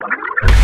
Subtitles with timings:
[0.00, 0.57] you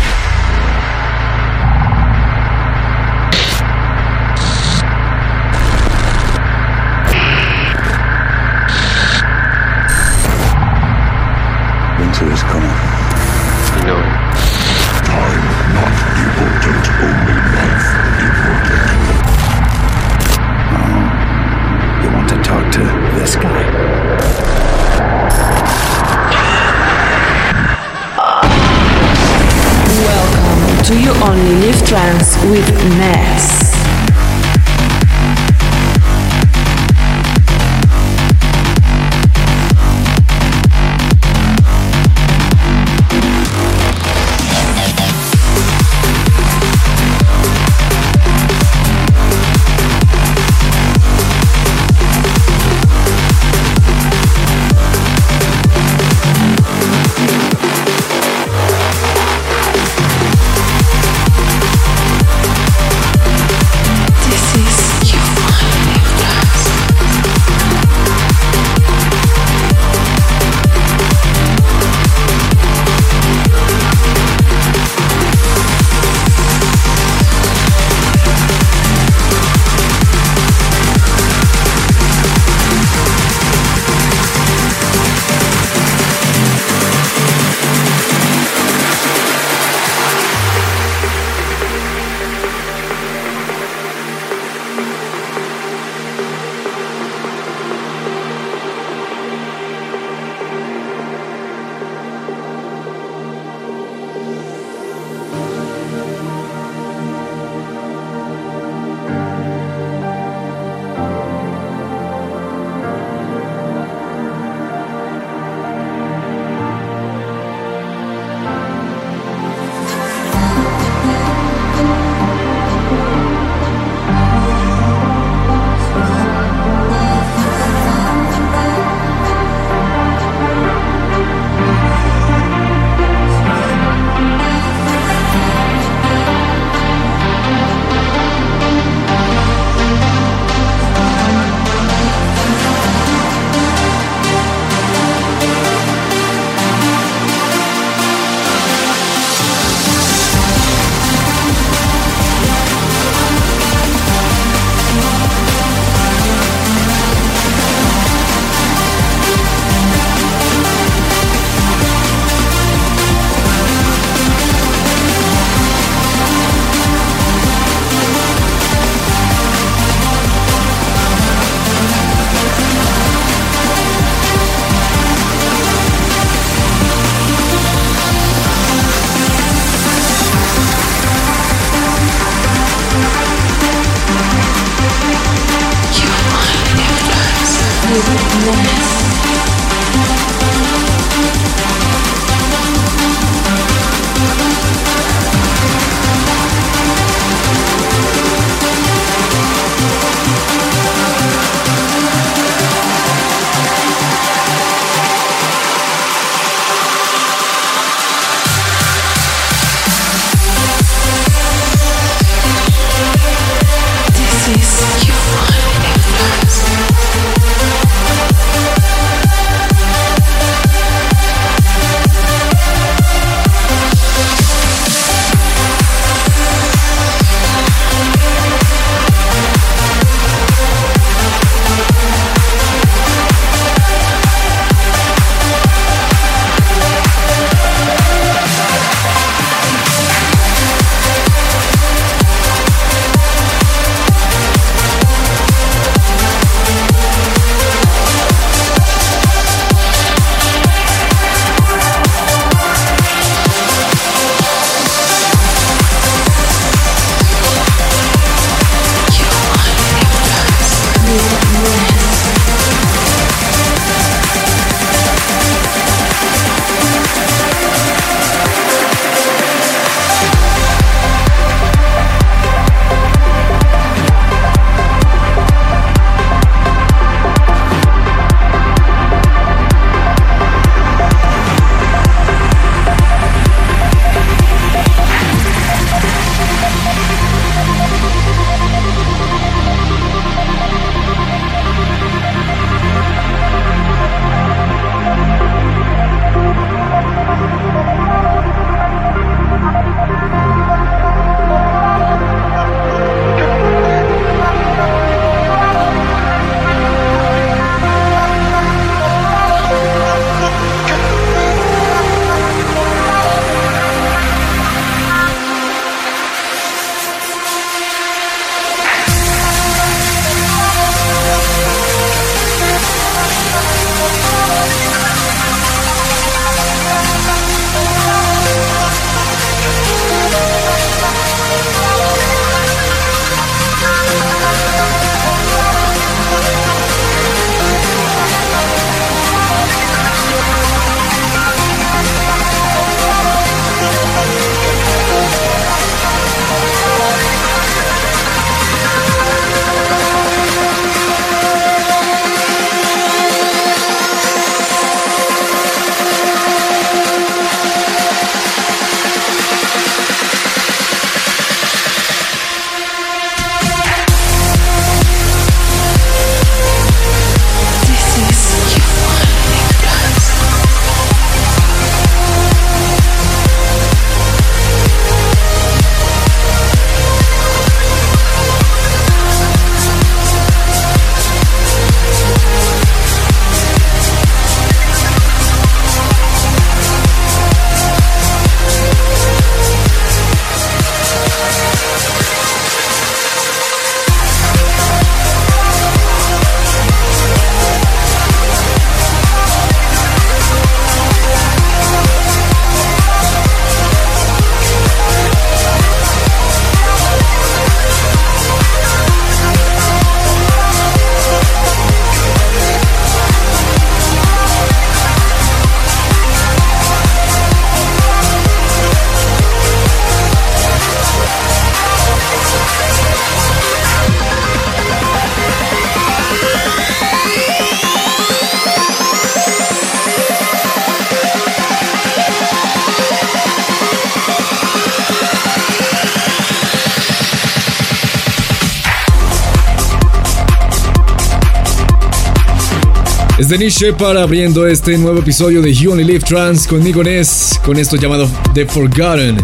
[443.45, 447.77] Es Denis Shepard abriendo este nuevo episodio de You Only Live Trans conmigo Ness, con
[447.77, 449.37] esto llamado The Forgotten.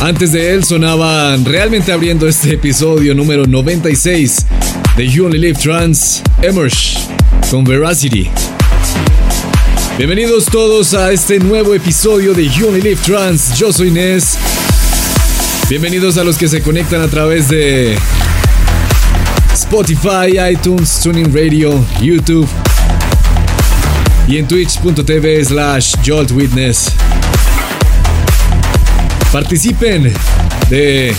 [0.00, 4.46] Antes de él sonaban realmente abriendo este episodio número 96
[4.96, 6.96] de You Only Live Trans, Emerge
[7.50, 8.30] con Veracity.
[9.98, 13.58] Bienvenidos todos a este nuevo episodio de You Only Live Trans.
[13.58, 14.38] Yo soy Ness.
[15.68, 17.98] Bienvenidos a los que se conectan a través de
[19.74, 22.48] Spotify, iTunes, Tuning Radio, YouTube
[24.28, 26.92] y en twitch.tv slash joltwitness.
[29.32, 30.12] Participen
[30.70, 31.12] de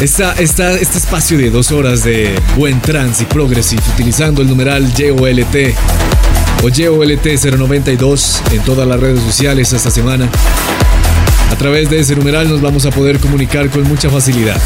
[0.00, 4.92] esta, esta, este espacio de dos horas de buen trance y progressive utilizando el numeral
[4.96, 5.74] JOLT
[6.62, 10.28] o JOLT092 en todas las redes sociales esta semana.
[11.50, 14.60] A través de ese numeral nos vamos a poder comunicar con mucha facilidad.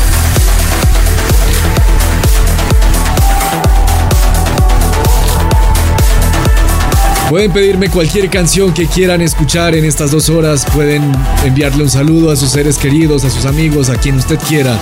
[7.29, 10.65] Pueden pedirme cualquier canción que quieran escuchar en estas dos horas.
[10.73, 11.13] Pueden
[11.45, 14.79] enviarle un saludo a sus seres queridos, a sus amigos, a quien usted quiera.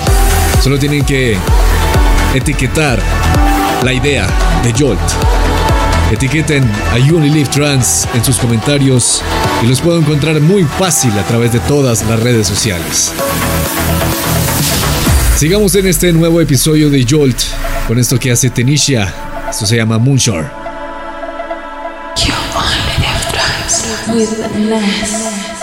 [0.63, 1.37] Solo tienen que
[2.35, 3.01] etiquetar
[3.83, 4.29] la idea
[4.63, 5.01] de Jolt.
[6.13, 6.63] Etiqueten
[6.93, 9.23] a You Trans en sus comentarios
[9.65, 13.11] y los puedo encontrar muy fácil a través de todas las redes sociales.
[15.37, 17.39] Sigamos en este nuevo episodio de Jolt
[17.89, 19.13] con esto que hace Tenisha.
[19.51, 20.66] Esto se llama Moonshore.
[24.17, 25.56] With Ness.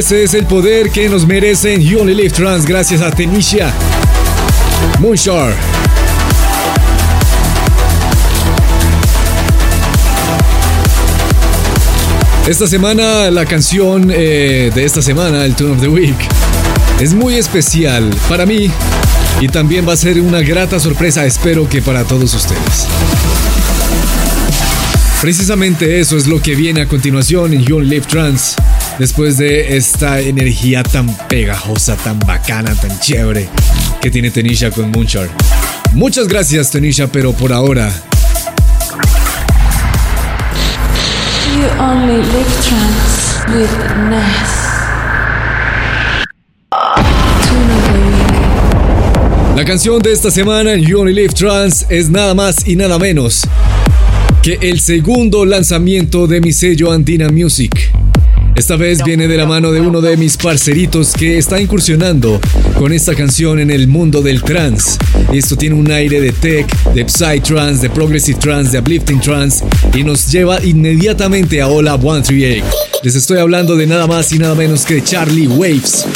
[0.00, 3.70] Ese es el poder que nos merecen You Only Live Trans gracias a Tenisha
[4.98, 5.52] Moonshore.
[12.48, 16.16] Esta semana, la canción eh, de esta semana, el Tune of the Week,
[16.98, 18.70] es muy especial para mí
[19.38, 22.86] y también va a ser una grata sorpresa, espero que para todos ustedes.
[25.20, 28.56] Precisamente eso es lo que viene a continuación en You Only Live Trans.
[28.98, 33.48] Después de esta energía tan pegajosa, tan bacana, tan chévere
[34.00, 35.30] que tiene Tenisha con Moonshore.
[35.92, 37.90] Muchas gracias Tenisha, pero por ahora
[41.56, 43.90] You only live trans with.
[49.60, 53.42] La canción de esta semana You Only Live Trans es nada más y nada menos
[54.42, 57.92] que el segundo lanzamiento de mi sello Andina Music.
[58.56, 62.40] Esta vez viene de la mano de uno de mis parceritos que está incursionando
[62.78, 64.98] con esta canción en el mundo del trance.
[65.32, 69.64] Esto tiene un aire de tech, de psytrance, de progressive trance, de uplifting trance
[69.94, 72.64] y nos lleva inmediatamente a Hola 138.
[73.02, 76.06] Les estoy hablando de nada más y nada menos que Charlie Waves.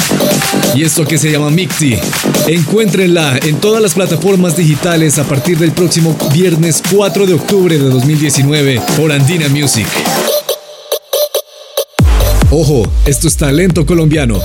[0.74, 1.96] Y esto que se llama Micti.
[2.46, 7.88] Encuéntrenla en todas las plataformas digitales a partir del próximo viernes 4 de octubre de
[7.88, 9.86] 2019 por Andina Music.
[12.56, 14.38] Ojo, esto es talento colombiano.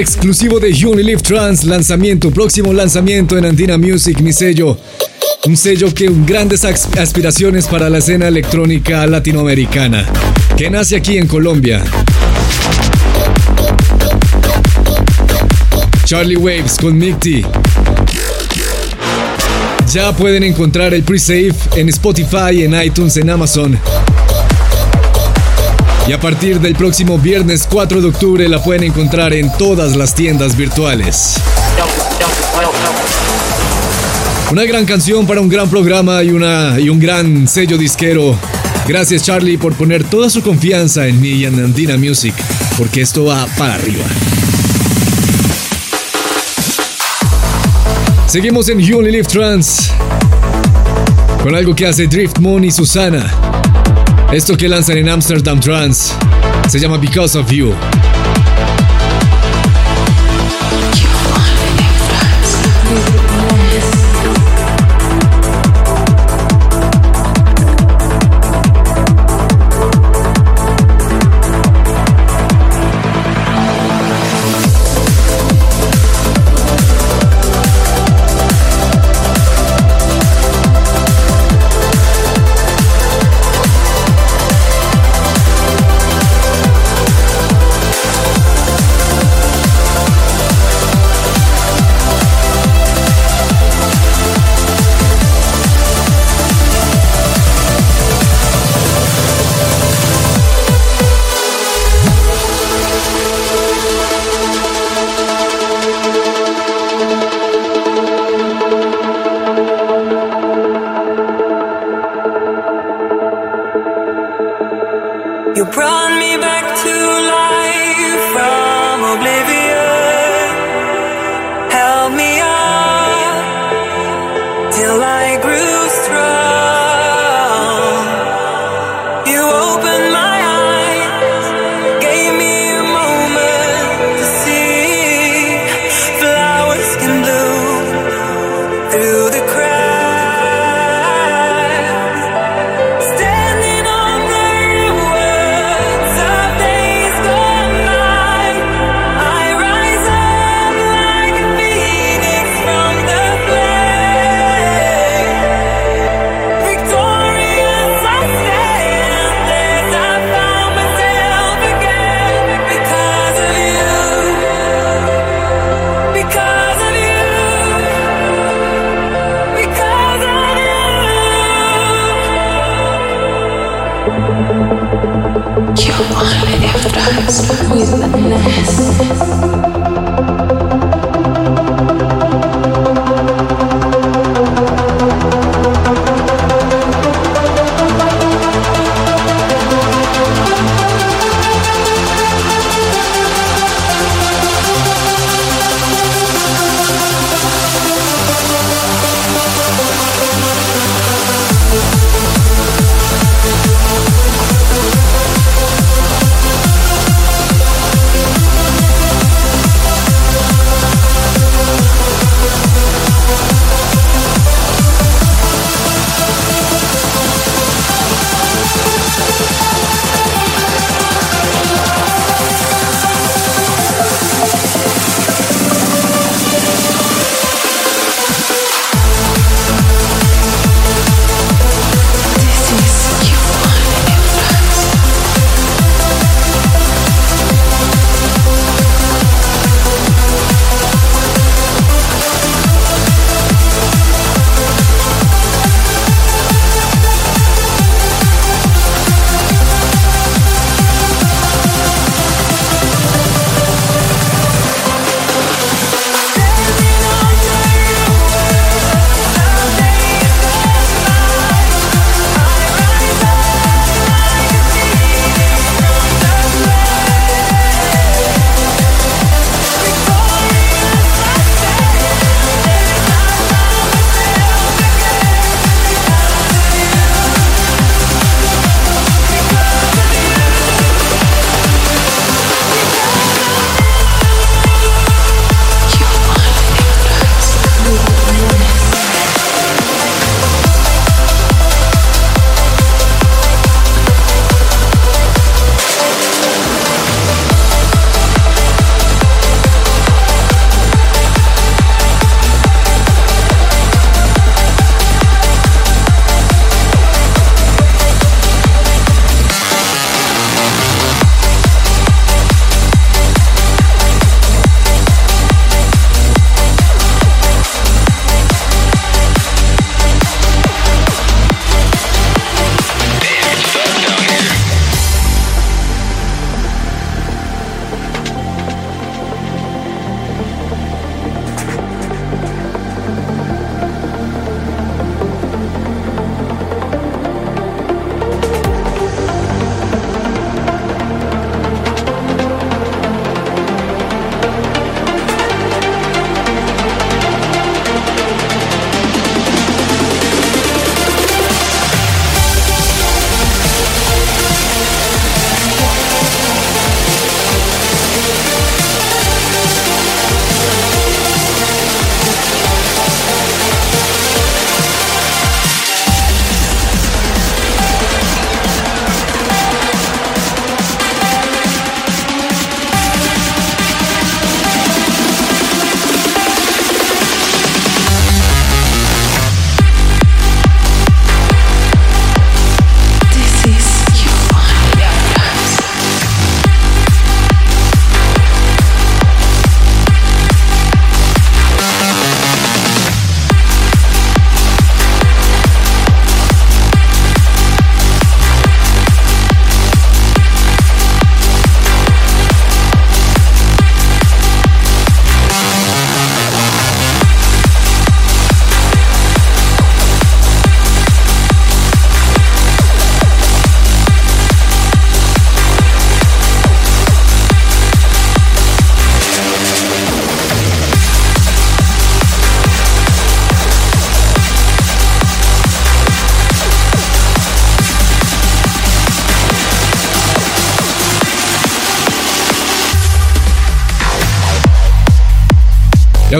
[0.00, 4.78] Exclusivo de Unilive Trans, lanzamiento, próximo lanzamiento en Andina Music, mi sello.
[5.44, 10.06] Un sello que grandes as- aspiraciones para la escena electrónica latinoamericana,
[10.56, 11.84] que nace aquí en Colombia.
[16.06, 17.44] Charlie Waves con Micti.
[19.92, 23.78] Ya pueden encontrar el pre-save en Spotify, en iTunes, en Amazon.
[26.10, 30.12] Y a partir del próximo viernes 4 de octubre la pueden encontrar en todas las
[30.12, 31.36] tiendas virtuales.
[34.50, 38.36] Una gran canción para un gran programa y, una, y un gran sello disquero.
[38.88, 42.34] Gracias Charlie por poner toda su confianza en mí y en Andina Music,
[42.76, 44.04] porque esto va para arriba.
[48.26, 49.92] Seguimos en Only Live Trans
[51.40, 53.49] con algo que hace Driftmoon y Susana.
[54.32, 56.14] Esto que lanzan en Amsterdam Trans
[56.68, 57.74] se llama Because of You.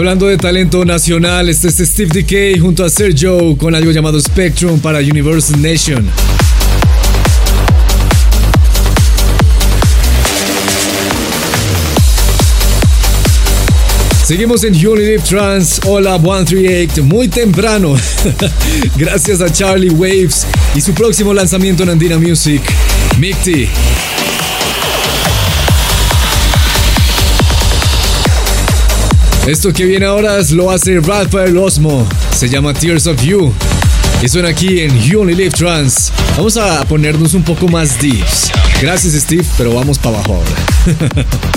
[0.01, 4.79] Hablando de talento nacional, este es Steve Decay junto a Sergio con algo llamado Spectrum
[4.79, 6.09] para Universal Nation.
[14.25, 17.95] Seguimos en Live Trans, Hola 138, muy temprano.
[18.97, 22.63] Gracias a Charlie Waves y su próximo lanzamiento en Andina Music,
[23.19, 23.69] Micti.
[29.47, 33.51] Esto que viene ahora lo hace Rafael Osmo, se llama Tears of You.
[34.21, 36.13] Y suena aquí en You Only Live Trans.
[36.37, 38.51] Vamos a ponernos un poco más deeps.
[38.79, 41.25] Gracias Steve, pero vamos para abajo ahora.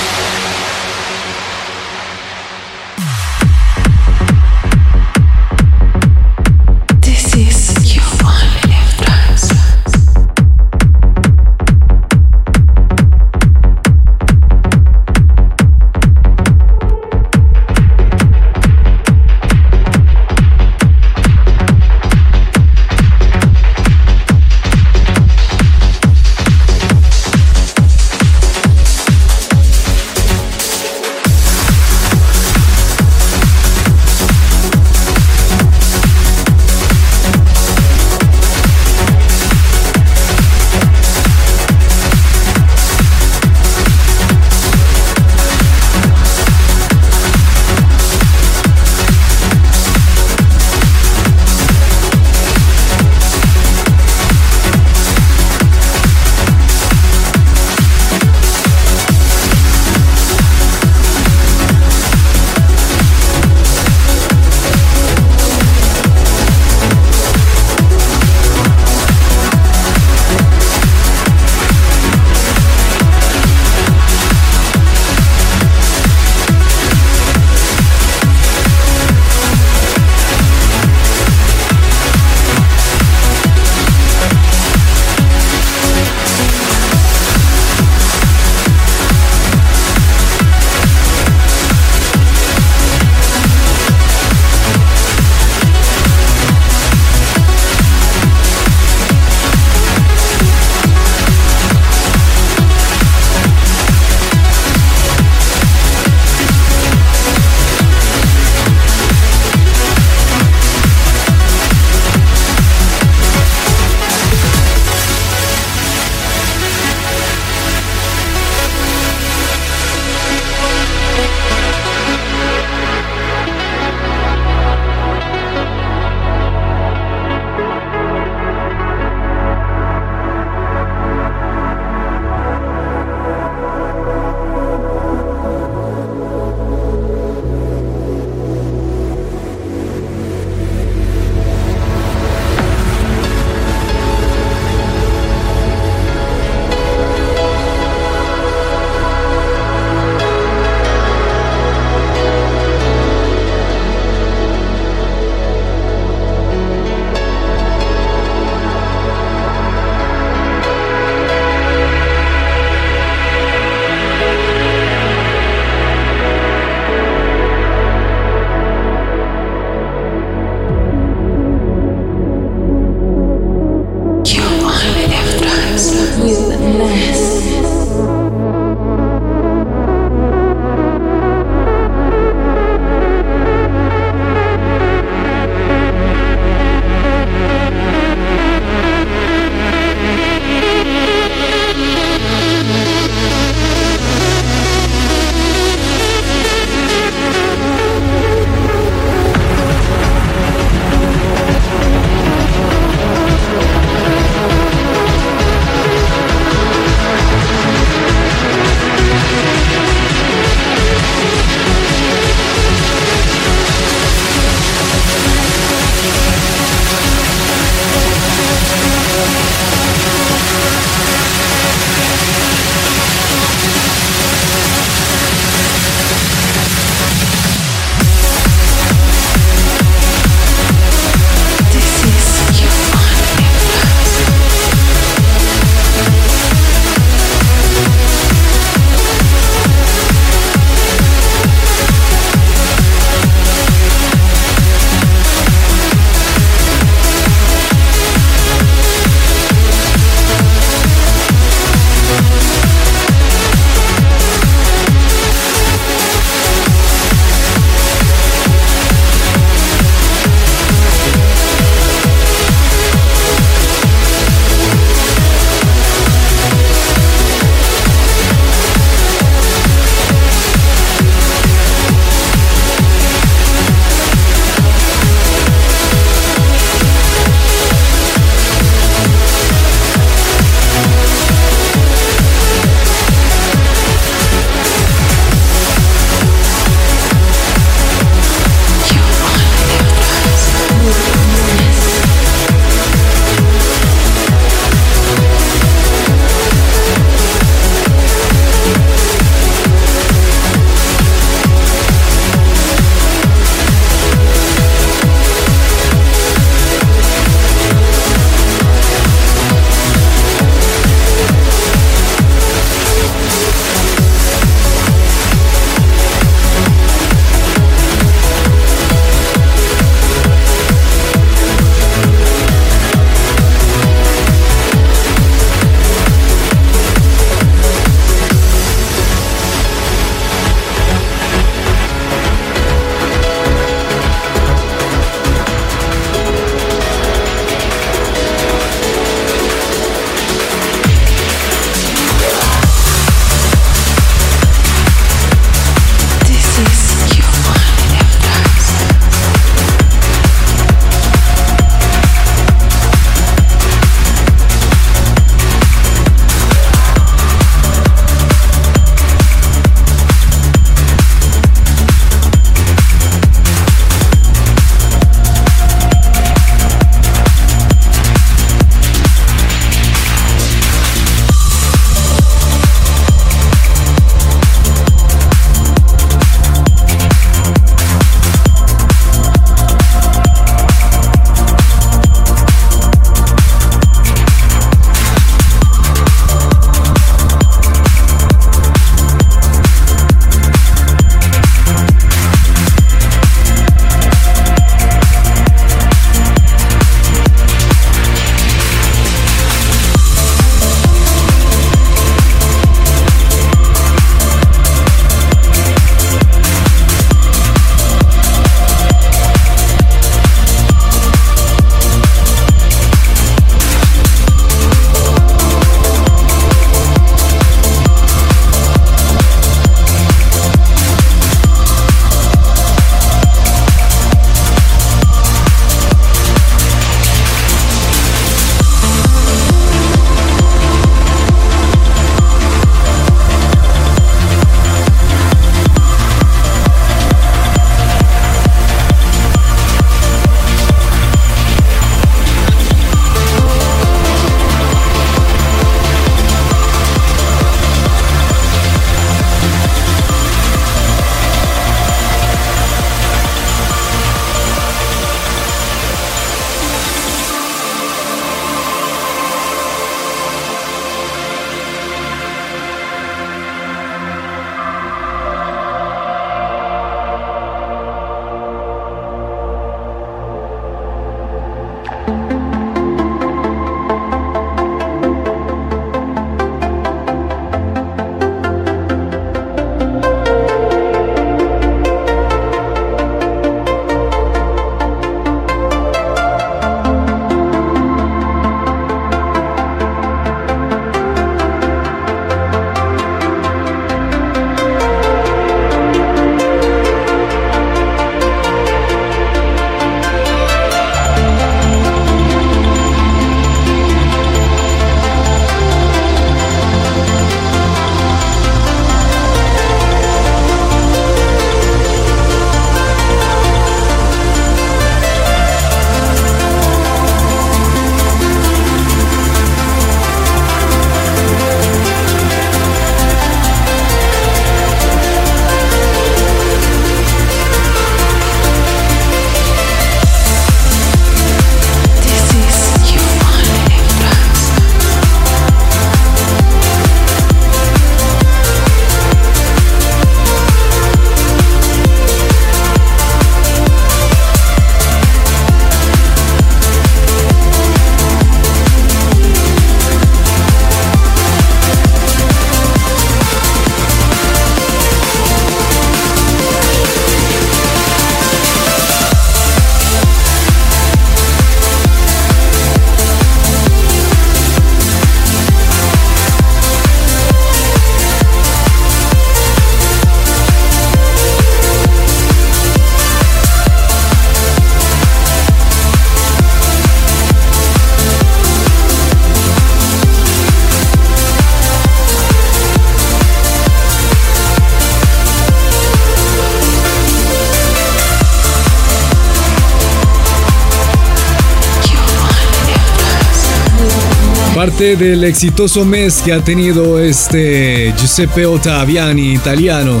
[594.80, 600.00] Del exitoso mes que ha tenido este Giuseppe Ottaviani italiano.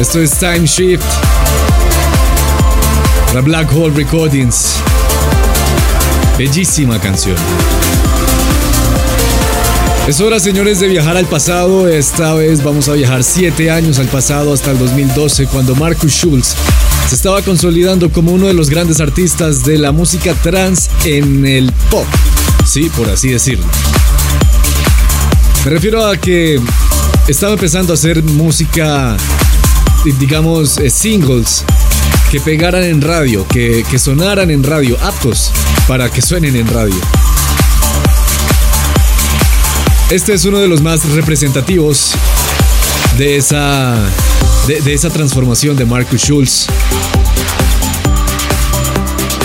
[0.00, 1.04] Esto es Time Shift.
[3.34, 4.78] La Black Hole Recordings.
[6.36, 7.36] Bellísima canción.
[10.08, 11.86] Es hora, señores, de viajar al pasado.
[11.86, 16.56] Esta vez vamos a viajar 7 años al pasado hasta el 2012, cuando Marcus Schulz
[17.08, 21.70] se estaba consolidando como uno de los grandes artistas de la música trans en el
[21.88, 22.06] pop.
[22.72, 23.66] Sí, por así decirlo.
[25.62, 26.58] Me refiero a que
[27.28, 29.14] estaba empezando a hacer música,
[30.18, 31.66] digamos, eh, singles
[32.30, 35.52] que pegaran en radio, que, que sonaran en radio, aptos
[35.86, 36.94] para que suenen en radio.
[40.08, 42.12] Este es uno de los más representativos
[43.18, 43.98] de esa,
[44.66, 46.68] de, de esa transformación de Marcus Schulz.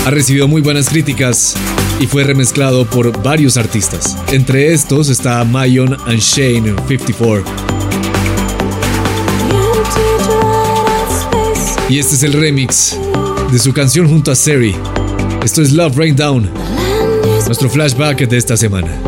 [0.06, 1.56] Ha recibido muy buenas críticas
[2.00, 4.18] y fue remezclado por varios artistas.
[4.32, 7.44] Entre estos está Mayon and Shane 54.
[11.90, 12.98] Y este es el remix
[13.52, 14.76] de su canción junto a Seri.
[15.44, 16.50] Esto es Love Rain Down,
[17.46, 19.07] nuestro flashback de esta semana.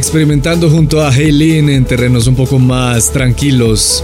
[0.00, 4.02] Experimentando junto a Haylin en terrenos un poco más tranquilos,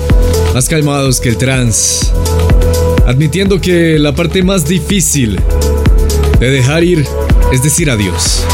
[0.53, 2.09] más calmados que el trance,
[3.07, 5.41] admitiendo que la parte más difícil
[6.39, 7.07] de dejar ir
[7.51, 8.45] es decir adiós.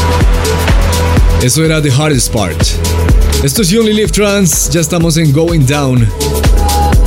[1.41, 2.57] Eso era the hardest part.
[3.43, 6.07] Esto es You Only Live Trance, ya estamos en Going Down.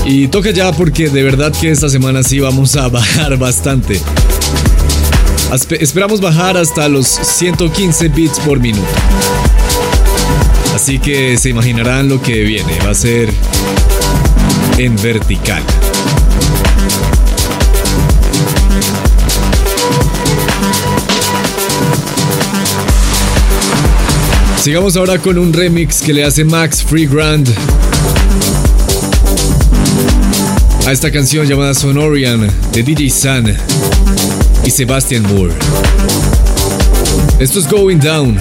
[0.05, 4.03] Y toca ya porque de verdad que esta semana sí vamos a bajar bastante.
[5.81, 8.85] Esperamos bajar hasta los 115 bits por minuto.
[10.77, 12.79] Así que se imaginarán lo que viene.
[12.85, 13.33] Va a ser
[14.77, 15.63] en vertical.
[24.61, 27.49] Sigamos ahora con un remix que le hace Max Free Grand
[30.87, 33.57] a esta canción llamada Sonorian de DJ Sun
[34.63, 35.55] y Sebastian Moore.
[37.41, 38.39] Esto es Going Down.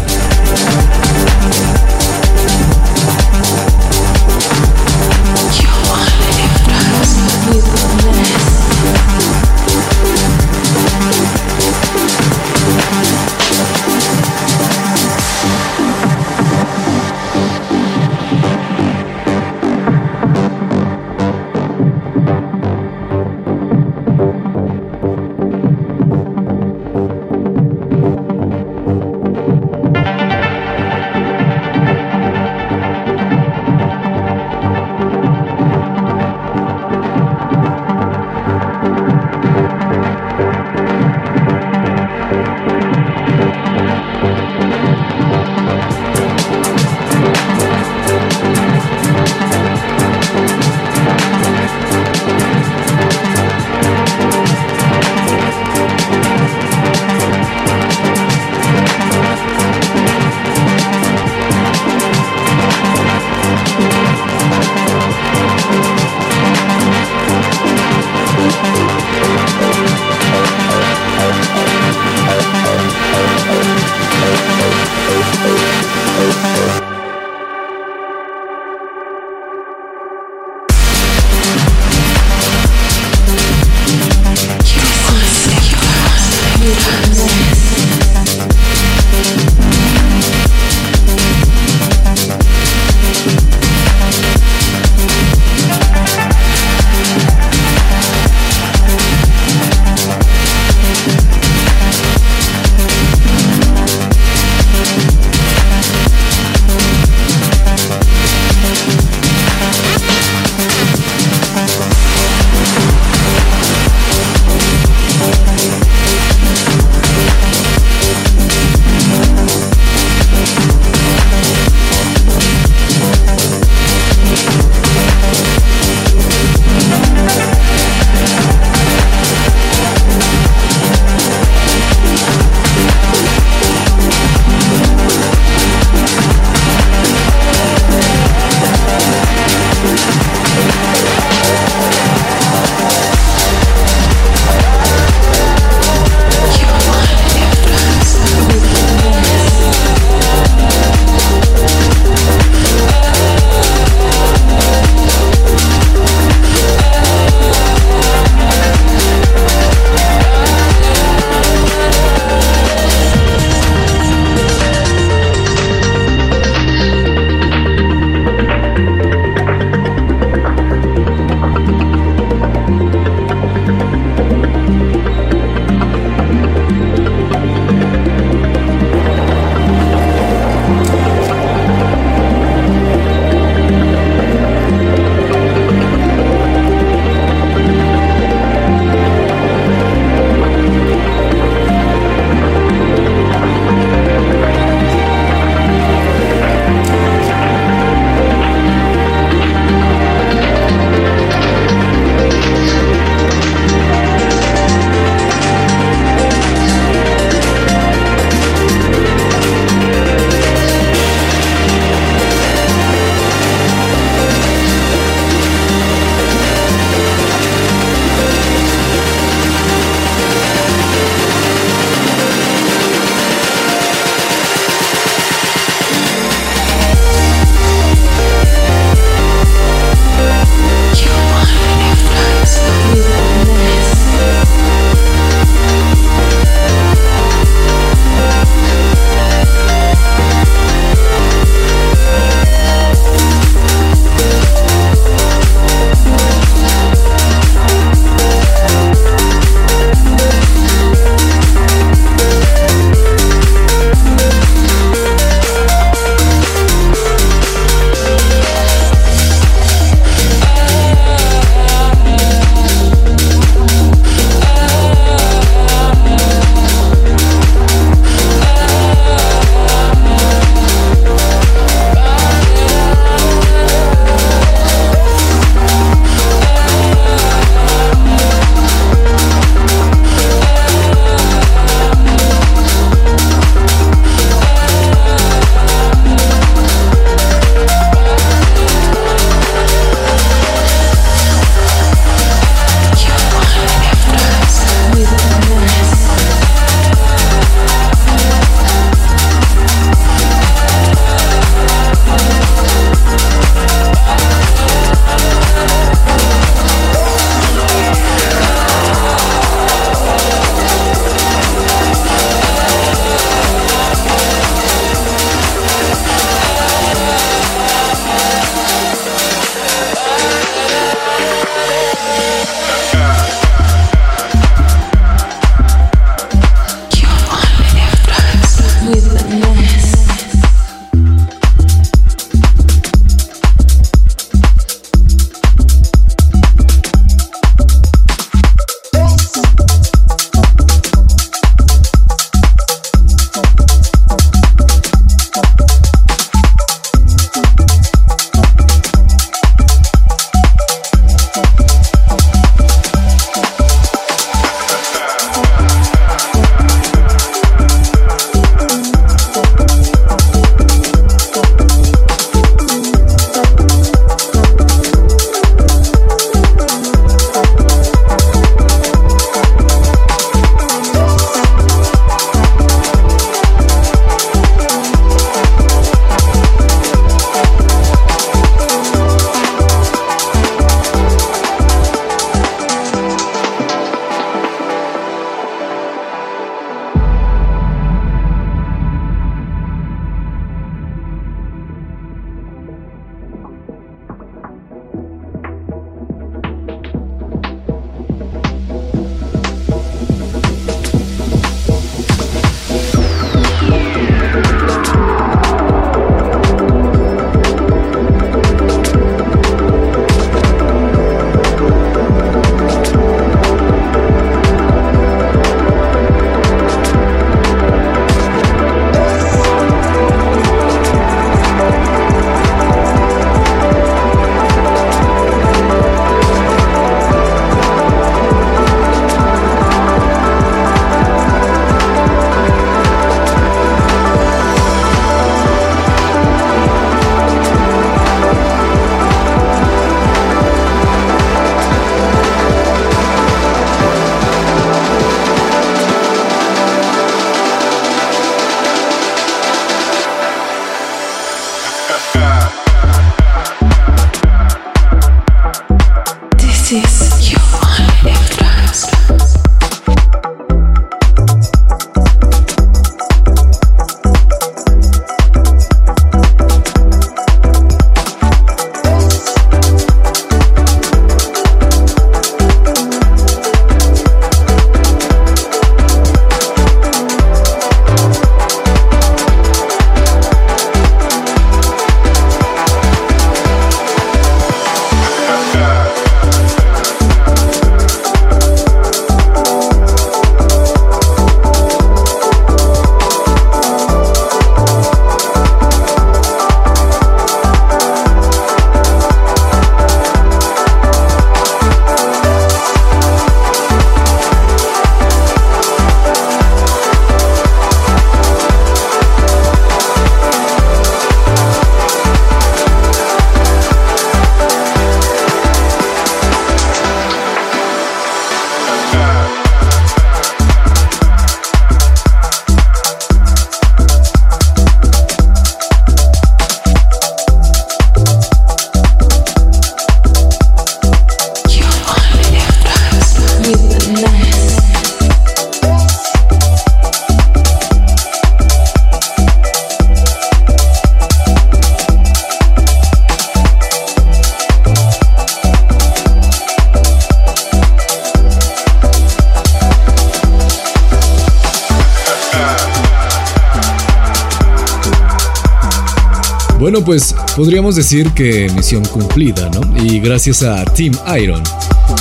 [557.36, 559.62] Podríamos decir que misión cumplida, ¿no?
[559.84, 561.44] Y gracias a Team Iron,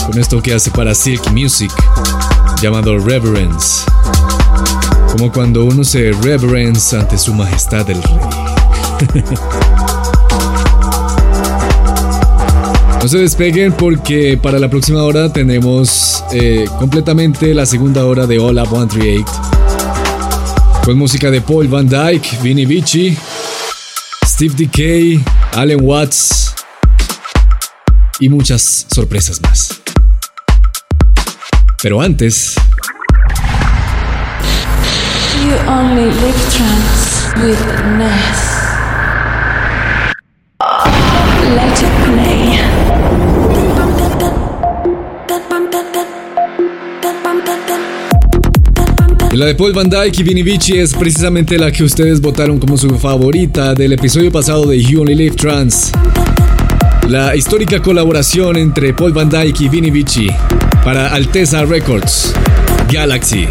[0.07, 1.73] con esto que hace para Silk Music,
[2.63, 3.85] llamado Reverence.
[5.13, 9.25] Como cuando uno se reverence ante su majestad el rey.
[13.05, 18.39] No se despeguen porque para la próxima hora tenemos eh, completamente la segunda hora de
[18.39, 19.25] Up 138.
[20.83, 23.15] Con música de Paul Van Dyke, Vinny Vici,
[24.35, 26.57] Steve Decay, Allen Watts
[28.19, 29.81] y muchas sorpresas más.
[31.81, 32.57] Pero antes,
[35.41, 36.35] You only live
[37.45, 37.61] with
[49.37, 52.77] la de Paul Van Dyke y Vinny Vici es precisamente la que ustedes votaron como
[52.77, 55.91] su favorita del episodio pasado de You Only Live Trans.
[57.09, 60.29] La histórica colaboración entre Paul Van Dyke y Vinny Vici
[60.85, 62.33] para Alteza Records,
[62.93, 63.49] Galaxy.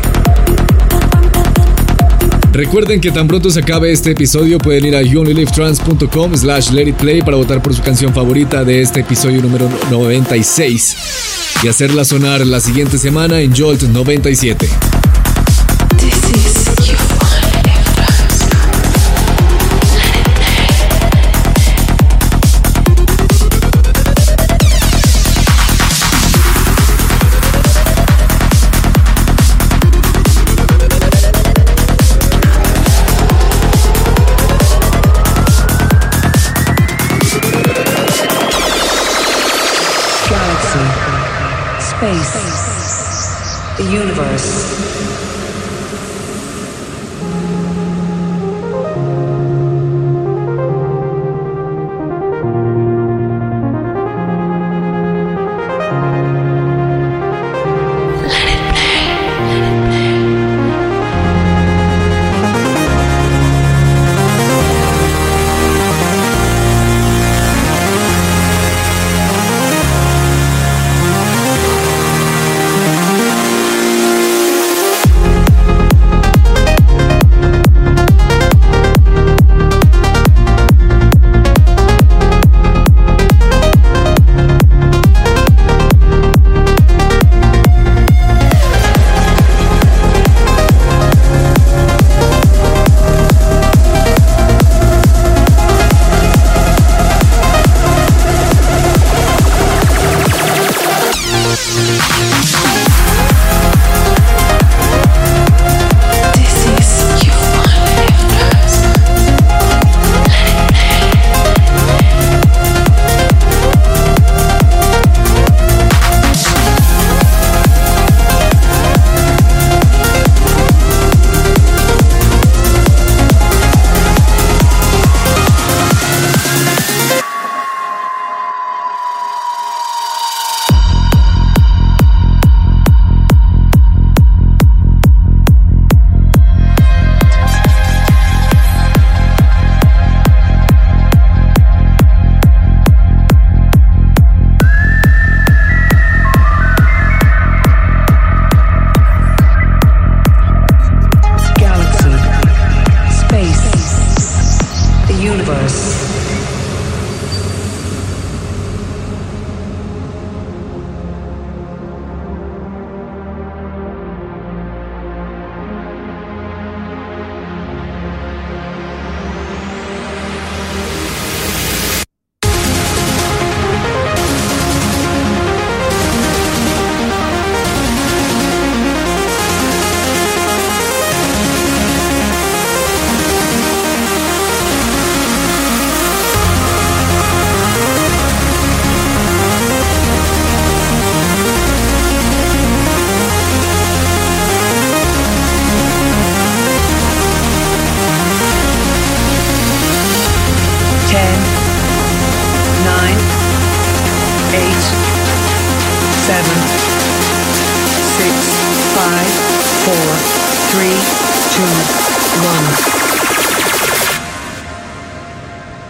[2.53, 6.95] Recuerden que tan pronto se acabe este episodio pueden ir a youonlylivetrans.com slash let it
[6.95, 10.95] play para votar por su canción favorita de este episodio número 96
[11.61, 15.02] y hacerla sonar la siguiente semana en Jolt 97.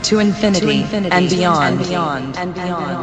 [0.03, 1.79] To infinity, and beyond.
[1.79, 2.37] And beyond.
[2.37, 3.02] And beyond.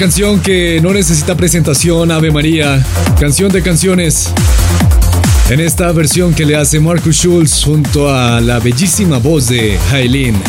[0.00, 2.82] canción que no necesita presentación, Ave María.
[3.20, 4.32] Canción de canciones.
[5.50, 10.40] En esta versión que le hace Marcus Schulz junto a la bellísima voz de Hailin.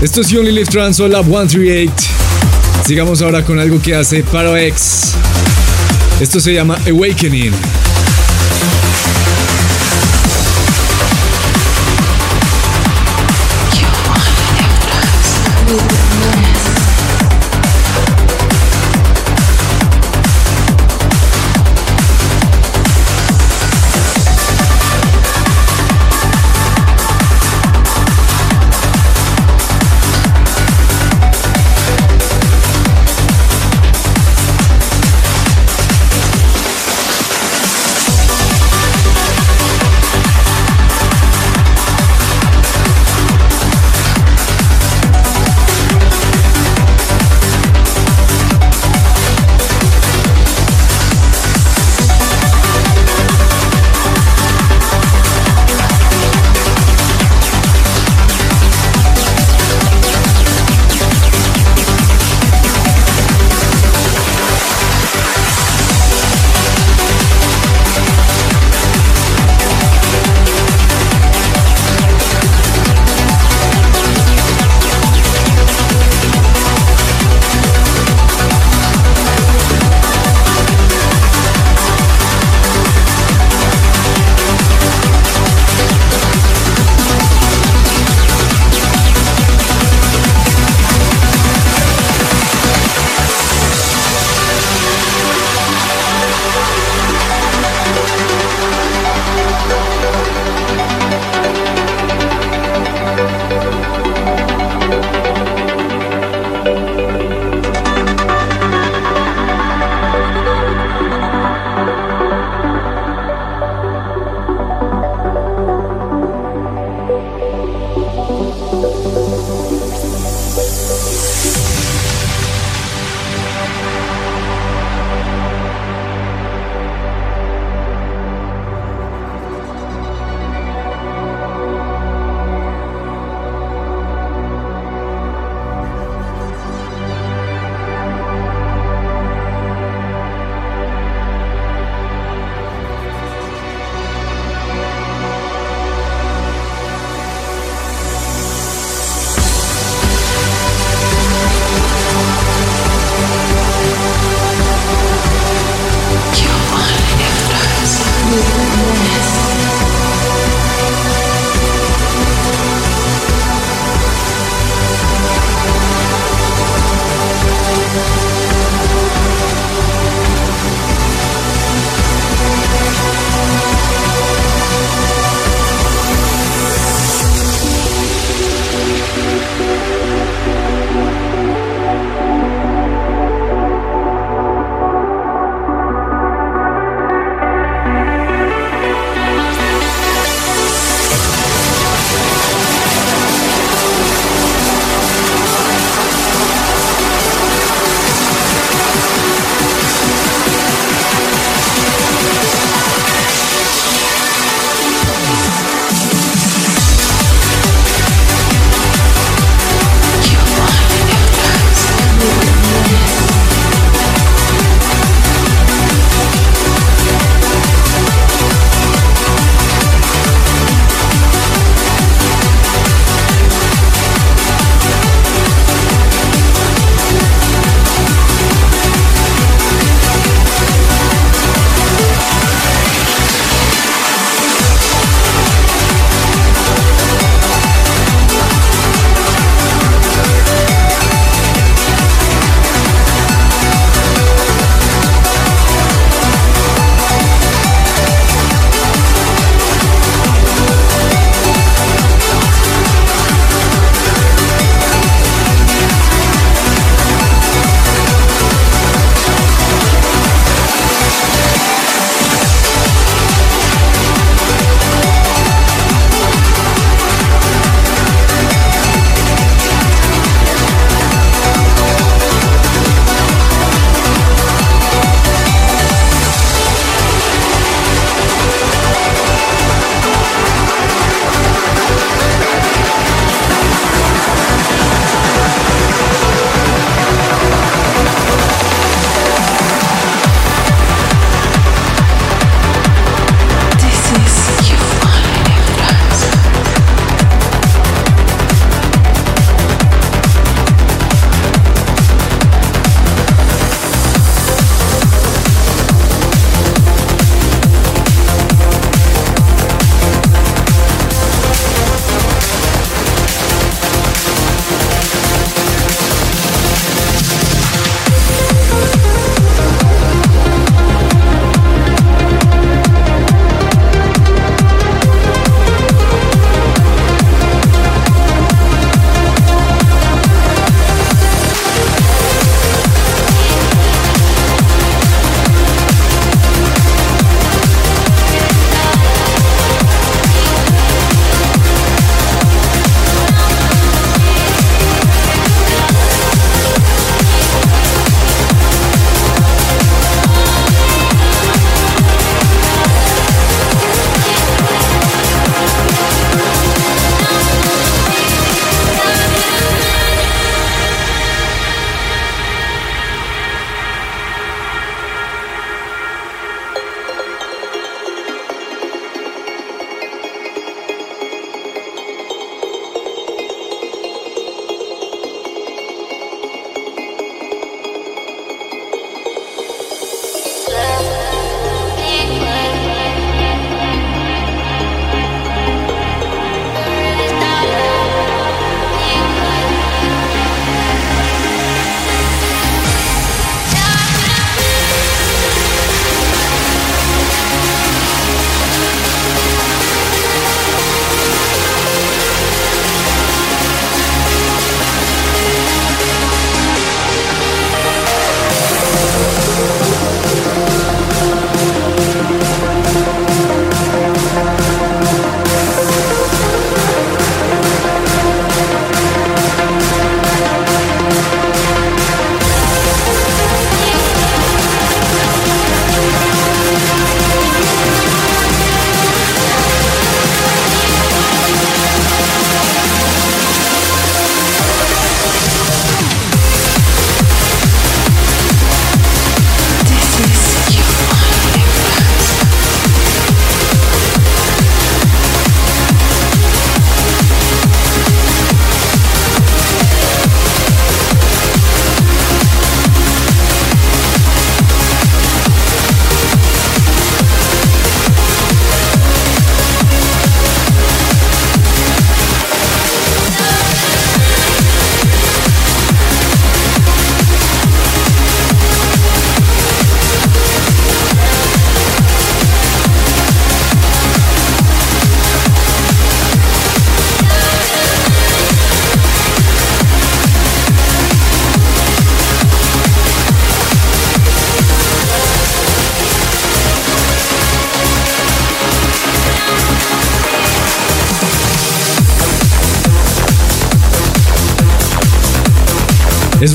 [0.00, 1.92] Esto es Only Live Trans o Lab 138.
[2.86, 5.14] Sigamos ahora con algo que hace Paro X.
[6.20, 7.52] Esto se llama Awakening.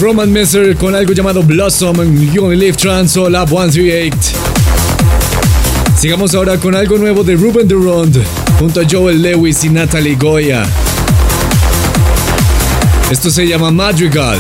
[0.03, 4.17] Roman Messer con algo llamado Blossom en You Only Live Trans o Lab 138.
[5.97, 8.21] Sigamos ahora con algo nuevo de Ruben Durand
[8.59, 10.65] junto a Joel Lewis y Natalie Goya.
[13.09, 14.39] Esto se llama Madrigal.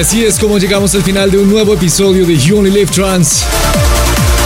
[0.00, 2.90] Y así es como llegamos al final de un nuevo episodio de You Only Live
[2.90, 3.42] Trans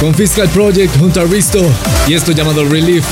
[0.01, 1.65] con Fiscal Project junto a Risto
[2.09, 3.05] y esto llamado Relief.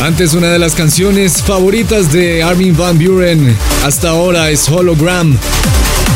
[0.00, 3.54] Antes una de las canciones favoritas de Armin Van Buren
[3.84, 5.36] hasta ahora es Hologram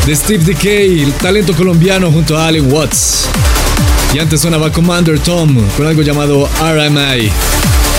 [0.07, 3.27] de Steve Decay, el talento colombiano junto a Allen Watts.
[4.15, 7.29] Y antes sonaba Commander Tom con algo llamado RMI,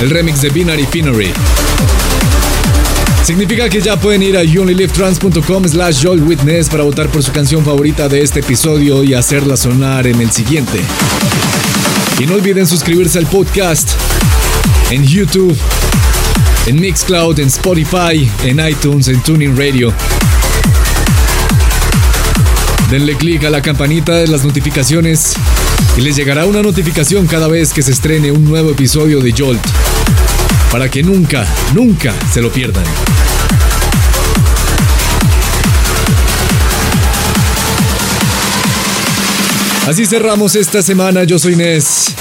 [0.01, 1.33] el remix de Binary Finery.
[3.23, 8.09] Significa que ya pueden ir a youonlylivetrans.com slash Witness para votar por su canción favorita
[8.09, 10.81] de este episodio y hacerla sonar en el siguiente.
[12.19, 13.91] Y no olviden suscribirse al podcast
[14.91, 15.57] en YouTube,
[16.67, 19.93] en Mixcloud, en Spotify, en iTunes, en Tuning Radio.
[22.91, 25.35] Denle clic a la campanita de las notificaciones
[25.97, 29.90] y les llegará una notificación cada vez que se estrene un nuevo episodio de Jolt.
[30.71, 31.45] Para que nunca,
[31.75, 32.85] nunca se lo pierdan.
[39.89, 41.25] Así cerramos esta semana.
[41.25, 42.15] Yo soy Nes.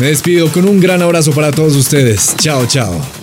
[0.00, 2.34] Me despido con un gran abrazo para todos ustedes.
[2.38, 3.21] Chao, chao.